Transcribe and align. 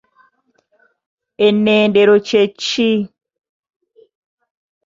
Ennendero 1.47 2.15
kye 2.27 2.43
ki? 2.61 2.91